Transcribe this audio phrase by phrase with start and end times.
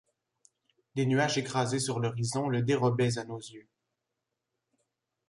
[0.95, 3.67] Des nuages écrasés sur l’horizon le dérobaient à nos yeux.